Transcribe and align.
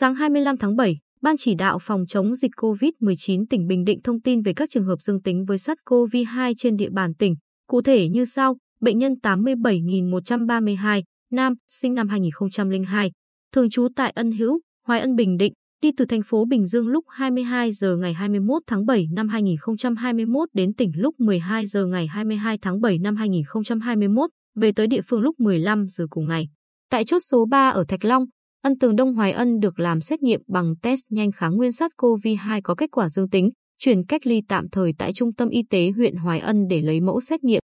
Sáng 0.00 0.14
25 0.14 0.56
tháng 0.56 0.76
7, 0.76 0.98
Ban 1.22 1.36
chỉ 1.38 1.54
đạo 1.54 1.78
phòng 1.80 2.06
chống 2.06 2.34
dịch 2.34 2.50
COVID-19 2.56 3.44
tỉnh 3.50 3.66
Bình 3.66 3.84
Định 3.84 4.00
thông 4.04 4.20
tin 4.20 4.42
về 4.42 4.52
các 4.52 4.70
trường 4.70 4.84
hợp 4.84 4.96
dương 5.00 5.22
tính 5.22 5.44
với 5.44 5.56
SARS-CoV-2 5.56 6.54
trên 6.56 6.76
địa 6.76 6.88
bàn 6.90 7.14
tỉnh. 7.14 7.34
Cụ 7.66 7.82
thể 7.82 8.08
như 8.08 8.24
sau, 8.24 8.56
bệnh 8.80 8.98
nhân 8.98 9.14
87.132, 9.22 11.02
nam, 11.32 11.54
sinh 11.68 11.94
năm 11.94 12.08
2002, 12.08 13.10
thường 13.52 13.70
trú 13.70 13.88
tại 13.96 14.10
Ân 14.10 14.32
Hữu, 14.32 14.60
Hoài 14.86 15.00
Ân 15.00 15.14
Bình 15.14 15.36
Định, 15.36 15.52
đi 15.82 15.90
từ 15.96 16.04
thành 16.04 16.22
phố 16.22 16.44
Bình 16.44 16.66
Dương 16.66 16.88
lúc 16.88 17.04
22 17.08 17.72
giờ 17.72 17.96
ngày 17.96 18.12
21 18.12 18.62
tháng 18.66 18.86
7 18.86 19.06
năm 19.12 19.28
2021 19.28 20.48
đến 20.54 20.74
tỉnh 20.74 20.92
lúc 20.94 21.14
12 21.18 21.66
giờ 21.66 21.86
ngày 21.86 22.06
22 22.06 22.58
tháng 22.62 22.80
7 22.80 22.98
năm 22.98 23.16
2021, 23.16 24.30
về 24.56 24.72
tới 24.72 24.86
địa 24.86 25.00
phương 25.00 25.20
lúc 25.20 25.40
15 25.40 25.86
giờ 25.88 26.06
cùng 26.10 26.28
ngày. 26.28 26.48
Tại 26.90 27.04
chốt 27.04 27.20
số 27.20 27.46
3 27.50 27.70
ở 27.70 27.84
Thạch 27.88 28.04
Long, 28.04 28.24
Ân 28.62 28.78
Tường 28.78 28.96
Đông 28.96 29.14
Hoài 29.14 29.32
Ân 29.32 29.60
được 29.60 29.80
làm 29.80 30.00
xét 30.00 30.22
nghiệm 30.22 30.40
bằng 30.48 30.74
test 30.82 31.00
nhanh 31.10 31.32
kháng 31.32 31.56
nguyên 31.56 31.70
SARS-CoV-2 31.70 32.60
có 32.64 32.74
kết 32.74 32.90
quả 32.90 33.08
dương 33.08 33.30
tính, 33.30 33.50
chuyển 33.78 34.06
cách 34.06 34.26
ly 34.26 34.42
tạm 34.48 34.68
thời 34.72 34.92
tại 34.98 35.12
Trung 35.12 35.34
tâm 35.34 35.48
Y 35.48 35.62
tế 35.70 35.90
huyện 35.96 36.16
Hoài 36.16 36.40
Ân 36.40 36.66
để 36.68 36.80
lấy 36.82 37.00
mẫu 37.00 37.20
xét 37.20 37.44
nghiệm. 37.44 37.60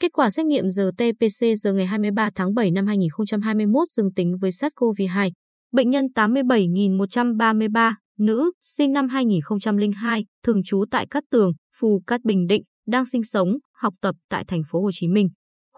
Kết 0.00 0.12
quả 0.12 0.30
xét 0.30 0.46
nghiệm 0.46 0.64
RT-PCR 0.64 1.54
giờ 1.54 1.72
ngày 1.72 1.86
23 1.86 2.30
tháng 2.34 2.54
7 2.54 2.70
năm 2.70 2.86
2021 2.86 3.88
dương 3.88 4.12
tính 4.12 4.36
với 4.40 4.50
SARS-CoV-2. 4.50 5.30
Bệnh 5.72 5.90
nhân 5.90 6.06
87.133, 6.14 7.94
nữ, 8.18 8.52
sinh 8.60 8.92
năm 8.92 9.08
2002, 9.08 10.24
thường 10.44 10.62
trú 10.64 10.84
tại 10.90 11.06
Cát 11.10 11.24
Tường, 11.30 11.52
Phù 11.80 12.02
Cát 12.06 12.24
Bình 12.24 12.46
Định, 12.46 12.62
đang 12.86 13.06
sinh 13.06 13.24
sống, 13.24 13.48
học 13.72 13.94
tập 14.00 14.14
tại 14.28 14.44
thành 14.48 14.62
phố 14.70 14.82
Hồ 14.82 14.90
Chí 14.92 15.08
Minh. 15.08 15.28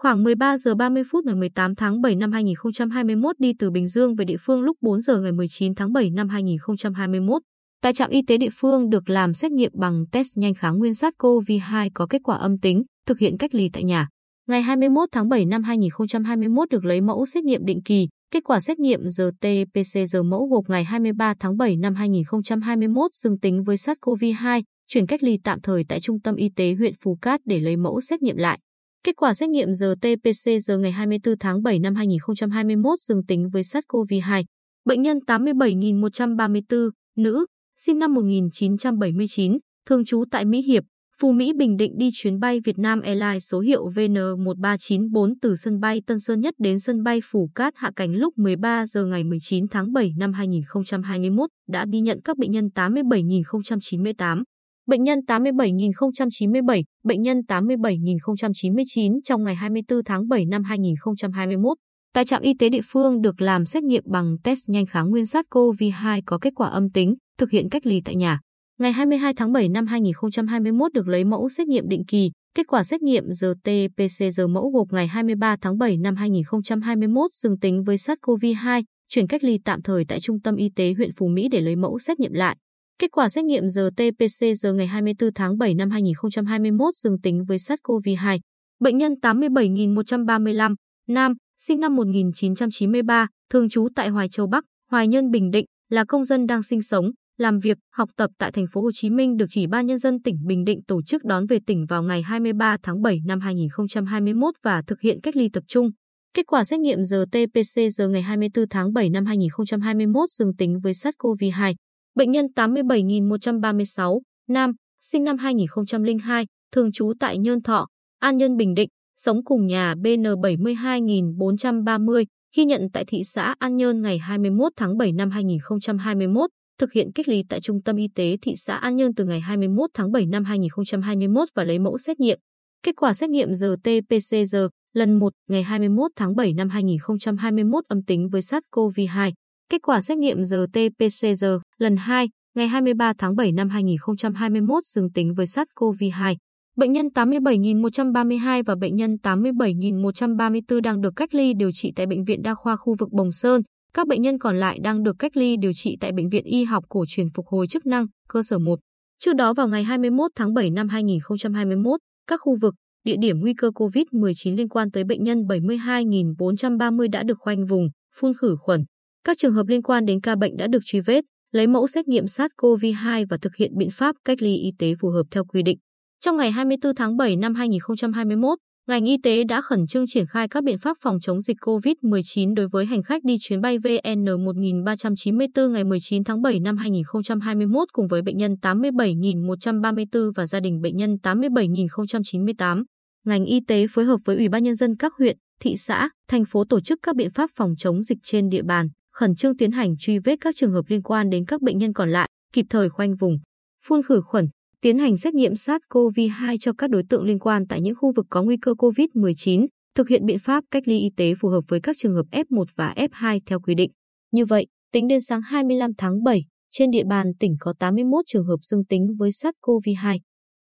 Khoảng 0.01 0.23
13 0.23 0.57
giờ 0.57 0.75
30 0.75 1.03
phút 1.11 1.25
ngày 1.25 1.35
18 1.35 1.75
tháng 1.75 2.01
7 2.01 2.15
năm 2.15 2.31
2021 2.31 3.39
đi 3.39 3.53
từ 3.59 3.71
Bình 3.71 3.87
Dương 3.87 4.15
về 4.15 4.25
địa 4.25 4.37
phương 4.39 4.61
lúc 4.61 4.77
4 4.81 5.01
giờ 5.01 5.19
ngày 5.19 5.31
19 5.31 5.75
tháng 5.75 5.93
7 5.93 6.09
năm 6.09 6.29
2021. 6.29 7.41
Tại 7.81 7.93
trạm 7.93 8.09
y 8.09 8.21
tế 8.27 8.37
địa 8.37 8.49
phương 8.53 8.89
được 8.89 9.09
làm 9.09 9.33
xét 9.33 9.51
nghiệm 9.51 9.71
bằng 9.75 10.05
test 10.11 10.37
nhanh 10.37 10.53
kháng 10.53 10.77
nguyên 10.77 10.91
SARS-CoV-2 10.91 11.89
có 11.93 12.07
kết 12.09 12.19
quả 12.23 12.37
âm 12.37 12.57
tính, 12.57 12.83
thực 13.07 13.19
hiện 13.19 13.37
cách 13.37 13.55
ly 13.55 13.69
tại 13.73 13.83
nhà. 13.83 14.07
Ngày 14.47 14.61
21 14.61 15.09
tháng 15.11 15.29
7 15.29 15.45
năm 15.45 15.63
2021 15.63 16.69
được 16.69 16.85
lấy 16.85 17.01
mẫu 17.01 17.25
xét 17.25 17.43
nghiệm 17.43 17.65
định 17.65 17.81
kỳ, 17.85 18.07
kết 18.31 18.43
quả 18.43 18.59
xét 18.59 18.79
nghiệm 18.79 19.01
RT-PCR 19.01 20.29
mẫu 20.29 20.47
gộp 20.47 20.63
ngày 20.69 20.83
23 20.83 21.33
tháng 21.39 21.57
7 21.57 21.77
năm 21.77 21.95
2021 21.95 23.13
dương 23.13 23.39
tính 23.39 23.63
với 23.63 23.75
SARS-CoV-2, 23.75 24.61
chuyển 24.87 25.07
cách 25.07 25.23
ly 25.23 25.37
tạm 25.43 25.61
thời 25.61 25.83
tại 25.89 25.99
Trung 25.99 26.19
tâm 26.19 26.35
Y 26.35 26.49
tế 26.55 26.75
huyện 26.77 26.93
Phú 27.03 27.17
Cát 27.21 27.41
để 27.45 27.59
lấy 27.59 27.77
mẫu 27.77 28.01
xét 28.01 28.21
nghiệm 28.21 28.37
lại. 28.37 28.59
Kết 29.03 29.15
quả 29.15 29.33
xét 29.33 29.49
nghiệm 29.49 29.69
RT-PCR 29.69 30.79
ngày 30.79 30.91
24 30.91 31.35
tháng 31.39 31.63
7 31.63 31.79
năm 31.79 31.95
2021 31.95 32.99
dương 32.99 33.25
tính 33.25 33.49
với 33.49 33.61
SARS-CoV-2. 33.61 34.43
Bệnh 34.85 35.01
nhân 35.01 35.17
87.134, 35.27 36.89
nữ, 37.17 37.45
sinh 37.77 37.99
năm 37.99 38.13
1979, 38.13 39.57
thường 39.89 40.05
trú 40.05 40.23
tại 40.31 40.45
Mỹ 40.45 40.61
Hiệp, 40.61 40.83
Phú 41.21 41.31
Mỹ 41.31 41.53
Bình 41.57 41.77
Định 41.77 41.97
đi 41.97 42.09
chuyến 42.13 42.39
bay 42.39 42.59
Việt 42.65 42.77
Nam 42.79 43.01
Airlines 43.01 43.43
số 43.51 43.59
hiệu 43.59 43.89
VN1394 43.89 45.33
từ 45.41 45.55
sân 45.55 45.79
bay 45.79 46.01
Tân 46.07 46.19
Sơn 46.19 46.39
Nhất 46.39 46.53
đến 46.57 46.79
sân 46.79 47.03
bay 47.03 47.19
Phủ 47.31 47.49
Cát 47.55 47.73
hạ 47.77 47.91
cánh 47.95 48.15
lúc 48.15 48.33
13 48.37 48.85
giờ 48.85 49.05
ngày 49.05 49.23
19 49.23 49.67
tháng 49.67 49.93
7 49.93 50.11
năm 50.17 50.33
2021 50.33 51.49
đã 51.69 51.85
đi 51.85 51.99
nhận 51.99 52.21
các 52.23 52.37
bệnh 52.37 52.51
nhân 52.51 52.69
87.098, 52.75 54.43
bệnh 54.91 55.03
nhân 55.03 55.19
87.097, 55.27 56.83
bệnh 57.03 57.21
nhân 57.21 57.41
87.099 57.47 59.19
trong 59.23 59.43
ngày 59.43 59.55
24 59.55 60.03
tháng 60.05 60.27
7 60.27 60.45
năm 60.45 60.63
2021. 60.63 61.77
Tại 62.13 62.25
trạm 62.25 62.41
y 62.41 62.53
tế 62.59 62.69
địa 62.69 62.81
phương 62.85 63.21
được 63.21 63.41
làm 63.41 63.65
xét 63.65 63.83
nghiệm 63.83 64.03
bằng 64.05 64.37
test 64.43 64.69
nhanh 64.69 64.85
kháng 64.85 65.09
nguyên 65.09 65.23
SARS-CoV-2 65.23 66.21
có 66.25 66.37
kết 66.37 66.53
quả 66.55 66.67
âm 66.67 66.89
tính, 66.89 67.15
thực 67.37 67.51
hiện 67.51 67.69
cách 67.69 67.85
ly 67.85 68.01
tại 68.05 68.15
nhà. 68.15 68.39
Ngày 68.79 68.91
22 68.91 69.33
tháng 69.33 69.51
7 69.51 69.69
năm 69.69 69.87
2021 69.87 70.93
được 70.93 71.07
lấy 71.07 71.23
mẫu 71.23 71.49
xét 71.49 71.67
nghiệm 71.67 71.87
định 71.87 72.03
kỳ, 72.07 72.31
kết 72.55 72.67
quả 72.67 72.83
xét 72.83 73.01
nghiệm 73.01 73.23
RT-PCR 73.23 74.49
mẫu 74.53 74.71
gộp 74.73 74.87
ngày 74.91 75.07
23 75.07 75.55
tháng 75.61 75.77
7 75.77 75.97
năm 75.97 76.15
2021 76.15 77.31
dương 77.33 77.59
tính 77.59 77.83
với 77.83 77.95
SARS-CoV-2, 77.95 78.83
chuyển 79.09 79.27
cách 79.27 79.43
ly 79.43 79.59
tạm 79.65 79.81
thời 79.81 80.05
tại 80.05 80.19
Trung 80.19 80.41
tâm 80.41 80.55
Y 80.55 80.69
tế 80.75 80.93
huyện 80.97 81.11
Phú 81.17 81.27
Mỹ 81.27 81.47
để 81.51 81.61
lấy 81.61 81.75
mẫu 81.75 81.99
xét 81.99 82.19
nghiệm 82.19 82.33
lại. 82.33 82.57
Kết 83.01 83.11
quả 83.11 83.29
xét 83.29 83.45
nghiệm 83.45 83.65
RT-PCR 83.65 84.75
ngày 84.75 84.87
24 84.87 85.29
tháng 85.35 85.57
7 85.57 85.73
năm 85.73 85.89
2021 85.89 86.95
dương 86.95 87.21
tính 87.21 87.43
với 87.47 87.57
SARS-CoV-2. 87.57 88.39
Bệnh 88.79 88.97
nhân 88.97 89.13
87.135, 89.21 90.75
nam, 91.07 91.33
sinh 91.61 91.79
năm 91.79 91.95
1993, 91.95 93.27
thường 93.49 93.69
trú 93.69 93.87
tại 93.95 94.09
Hoài 94.09 94.29
Châu 94.29 94.47
Bắc, 94.47 94.63
Hoài 94.91 95.07
Nhân 95.07 95.31
Bình 95.31 95.51
Định, 95.51 95.65
là 95.89 96.03
công 96.07 96.23
dân 96.23 96.45
đang 96.45 96.63
sinh 96.63 96.81
sống, 96.81 97.05
làm 97.37 97.59
việc, 97.59 97.77
học 97.93 98.09
tập 98.17 98.29
tại 98.37 98.51
thành 98.51 98.65
phố 98.71 98.81
Hồ 98.81 98.91
Chí 98.93 99.09
Minh 99.09 99.37
được 99.37 99.45
chỉ 99.49 99.67
ban 99.67 99.85
nhân 99.85 99.97
dân 99.97 100.21
tỉnh 100.21 100.35
Bình 100.45 100.65
Định 100.65 100.79
tổ 100.87 101.01
chức 101.03 101.23
đón 101.23 101.45
về 101.45 101.59
tỉnh 101.67 101.85
vào 101.85 102.03
ngày 102.03 102.21
23 102.21 102.77
tháng 102.83 103.01
7 103.01 103.19
năm 103.25 103.39
2021 103.39 104.53
và 104.63 104.81
thực 104.87 105.01
hiện 105.01 105.21
cách 105.23 105.35
ly 105.35 105.49
tập 105.53 105.63
trung. 105.67 105.89
Kết 106.33 106.43
quả 106.47 106.63
xét 106.63 106.79
nghiệm 106.79 106.99
RT-PCR 106.99 108.09
ngày 108.09 108.21
24 108.21 108.65
tháng 108.69 108.93
7 108.93 109.09
năm 109.09 109.25
2021 109.25 110.29
dương 110.29 110.55
tính 110.55 110.79
với 110.83 110.93
SARS-CoV-2. 110.93 111.73
Bệnh 112.15 112.31
nhân 112.31 112.45
87.136, 112.55 114.21
nam, 114.49 114.71
sinh 115.01 115.23
năm 115.23 115.37
2002, 115.37 116.45
thường 116.71 116.91
trú 116.91 117.13
tại 117.19 117.37
Nhơn 117.37 117.61
Thọ, 117.61 117.87
An 118.19 118.37
Nhơn 118.37 118.57
Bình 118.57 118.73
Định, 118.73 118.89
sống 119.17 119.43
cùng 119.43 119.67
nhà 119.67 119.95
BN72430, 119.95 122.25
ghi 122.57 122.65
nhận 122.65 122.87
tại 122.93 123.05
thị 123.07 123.21
xã 123.23 123.55
An 123.59 123.75
Nhơn 123.75 124.01
ngày 124.01 124.17
21 124.17 124.71
tháng 124.75 124.97
7 124.97 125.11
năm 125.11 125.31
2021, 125.31 126.49
thực 126.79 126.91
hiện 126.91 127.11
cách 127.15 127.27
ly 127.27 127.43
tại 127.49 127.61
Trung 127.61 127.81
tâm 127.81 127.95
Y 127.95 128.07
tế 128.15 128.37
thị 128.41 128.53
xã 128.55 128.75
An 128.75 128.95
Nhơn 128.95 129.15
từ 129.15 129.25
ngày 129.25 129.39
21 129.39 129.89
tháng 129.93 130.11
7 130.11 130.25
năm 130.25 130.43
2021 130.43 131.49
và 131.55 131.63
lấy 131.63 131.79
mẫu 131.79 131.97
xét 131.97 132.19
nghiệm. 132.19 132.39
Kết 132.83 132.95
quả 132.95 133.13
xét 133.13 133.29
nghiệm 133.29 133.49
RT-PCR 133.49 134.69
lần 134.93 135.19
1 135.19 135.33
ngày 135.49 135.63
21 135.63 136.11
tháng 136.15 136.35
7 136.35 136.53
năm 136.53 136.69
2021 136.69 137.83
âm 137.87 138.03
tính 138.03 138.29
với 138.29 138.41
SARS-CoV-2. 138.41 139.31
Kết 139.71 139.81
quả 139.83 140.01
xét 140.01 140.17
nghiệm 140.17 140.41
RT-PCR 140.41 141.59
lần 141.77 141.95
2 141.95 142.29
ngày 142.55 142.67
23 142.67 143.13
tháng 143.17 143.35
7 143.35 143.51
năm 143.51 143.69
2021 143.69 144.85
dương 144.85 145.11
tính 145.11 145.33
với 145.33 145.45
SARS-CoV-2. 145.45 146.35
Bệnh 146.77 146.91
nhân 146.91 147.07
87.132 147.15 148.63
và 148.65 148.75
bệnh 148.75 148.95
nhân 148.95 149.17
87.134 149.23 150.81
đang 150.81 151.01
được 151.01 151.13
cách 151.15 151.35
ly 151.35 151.53
điều 151.53 151.71
trị 151.73 151.91
tại 151.95 152.05
Bệnh 152.05 152.23
viện 152.23 152.41
Đa 152.41 152.55
khoa 152.55 152.75
khu 152.75 152.95
vực 152.99 153.09
Bồng 153.11 153.31
Sơn. 153.31 153.61
Các 153.93 154.07
bệnh 154.07 154.21
nhân 154.21 154.39
còn 154.39 154.57
lại 154.57 154.79
đang 154.83 155.03
được 155.03 155.15
cách 155.19 155.37
ly 155.37 155.55
điều 155.57 155.71
trị 155.73 155.97
tại 155.99 156.11
Bệnh 156.11 156.29
viện 156.29 156.43
Y 156.43 156.63
học 156.63 156.83
cổ 156.89 157.05
truyền 157.07 157.27
phục 157.33 157.47
hồi 157.47 157.67
chức 157.67 157.85
năng, 157.85 158.05
cơ 158.29 158.43
sở 158.43 158.59
1. 158.59 158.79
Trước 159.19 159.35
đó 159.35 159.53
vào 159.53 159.67
ngày 159.67 159.83
21 159.83 160.31
tháng 160.35 160.53
7 160.53 160.69
năm 160.69 160.89
2021, 160.89 161.99
các 162.27 162.39
khu 162.43 162.57
vực, 162.61 162.75
địa 163.05 163.15
điểm 163.21 163.39
nguy 163.39 163.53
cơ 163.53 163.67
COVID-19 163.67 164.55
liên 164.55 164.69
quan 164.69 164.91
tới 164.91 165.03
bệnh 165.03 165.23
nhân 165.23 165.41
72.430 165.41 167.09
đã 167.11 167.23
được 167.23 167.37
khoanh 167.39 167.65
vùng, 167.65 167.87
phun 168.15 168.33
khử 168.33 168.55
khuẩn. 168.59 168.83
Các 169.25 169.37
trường 169.37 169.53
hợp 169.53 169.67
liên 169.67 169.81
quan 169.81 170.05
đến 170.05 170.21
ca 170.21 170.35
bệnh 170.35 170.57
đã 170.57 170.67
được 170.67 170.79
truy 170.85 170.99
vết, 170.99 171.25
lấy 171.51 171.67
mẫu 171.67 171.87
xét 171.87 172.07
nghiệm 172.07 172.25
SARS-CoV-2 172.25 173.25
và 173.29 173.37
thực 173.41 173.55
hiện 173.55 173.77
biện 173.77 173.89
pháp 173.91 174.15
cách 174.25 174.41
ly 174.41 174.55
y 174.55 174.71
tế 174.79 174.93
phù 175.01 175.09
hợp 175.09 175.23
theo 175.31 175.45
quy 175.45 175.63
định. 175.63 175.77
Trong 176.25 176.37
ngày 176.37 176.51
24 176.51 176.95
tháng 176.95 177.17
7 177.17 177.35
năm 177.35 177.55
2021, 177.55 178.57
ngành 178.87 179.05
y 179.05 179.17
tế 179.23 179.43
đã 179.43 179.61
khẩn 179.61 179.87
trương 179.87 180.07
triển 180.07 180.25
khai 180.27 180.47
các 180.47 180.63
biện 180.63 180.77
pháp 180.77 180.97
phòng 181.01 181.19
chống 181.21 181.41
dịch 181.41 181.57
COVID-19 181.61 182.53
đối 182.55 182.67
với 182.67 182.85
hành 182.85 183.03
khách 183.03 183.23
đi 183.23 183.35
chuyến 183.39 183.61
bay 183.61 183.77
VN 183.77 184.25
1394 184.45 185.71
ngày 185.71 185.83
19 185.83 186.23
tháng 186.23 186.41
7 186.41 186.59
năm 186.59 186.77
2021 186.77 187.87
cùng 187.93 188.07
với 188.07 188.21
bệnh 188.21 188.37
nhân 188.37 188.55
87.134 188.61 190.31
và 190.35 190.45
gia 190.45 190.59
đình 190.59 190.81
bệnh 190.81 190.97
nhân 190.97 191.17
87.098. 191.23 192.83
Ngành 193.25 193.45
y 193.45 193.59
tế 193.67 193.85
phối 193.89 194.05
hợp 194.05 194.17
với 194.25 194.35
Ủy 194.35 194.49
ban 194.49 194.63
Nhân 194.63 194.75
dân 194.75 194.95
các 194.99 195.13
huyện, 195.17 195.37
thị 195.59 195.77
xã, 195.77 196.09
thành 196.27 196.45
phố 196.45 196.63
tổ 196.69 196.81
chức 196.81 196.99
các 197.03 197.15
biện 197.15 197.29
pháp 197.31 197.49
phòng 197.55 197.73
chống 197.77 198.03
dịch 198.03 198.17
trên 198.23 198.49
địa 198.49 198.63
bàn, 198.63 198.87
khẩn 199.11 199.35
trương 199.35 199.57
tiến 199.57 199.71
hành 199.71 199.97
truy 199.97 200.19
vết 200.19 200.35
các 200.41 200.55
trường 200.55 200.71
hợp 200.71 200.85
liên 200.87 201.01
quan 201.01 201.29
đến 201.29 201.45
các 201.45 201.61
bệnh 201.61 201.77
nhân 201.77 201.93
còn 201.93 202.09
lại, 202.09 202.29
kịp 202.53 202.65
thời 202.69 202.89
khoanh 202.89 203.15
vùng, 203.15 203.37
phun 203.85 204.01
khử 204.03 204.21
khuẩn, 204.21 204.47
tiến 204.81 204.97
hành 204.97 205.17
xét 205.17 205.33
nghiệm 205.33 205.53
SARS-CoV-2 205.53 206.57
cho 206.59 206.73
các 206.77 206.89
đối 206.89 207.03
tượng 207.09 207.23
liên 207.23 207.39
quan 207.39 207.67
tại 207.67 207.81
những 207.81 207.95
khu 207.95 208.13
vực 208.15 208.25
có 208.29 208.43
nguy 208.43 208.57
cơ 208.61 208.71
COVID-19, 208.71 209.67
thực 209.95 210.09
hiện 210.09 210.25
biện 210.25 210.39
pháp 210.39 210.63
cách 210.71 210.83
ly 210.85 210.99
y 210.99 211.09
tế 211.17 211.33
phù 211.39 211.49
hợp 211.49 211.61
với 211.67 211.79
các 211.79 211.95
trường 211.99 212.15
hợp 212.15 212.25
F1 212.31 212.65
và 212.75 212.93
F2 212.97 213.39
theo 213.45 213.59
quy 213.59 213.75
định. 213.75 213.91
Như 214.31 214.45
vậy, 214.45 214.67
tính 214.91 215.07
đến 215.07 215.21
sáng 215.21 215.41
25 215.41 215.91
tháng 215.97 216.23
7, 216.23 216.41
trên 216.69 216.91
địa 216.91 217.03
bàn 217.03 217.31
tỉnh 217.39 217.55
có 217.59 217.73
81 217.79 218.25
trường 218.27 218.45
hợp 218.45 218.57
dương 218.61 218.85
tính 218.85 219.15
với 219.19 219.29
SARS-CoV-2. 219.29 220.17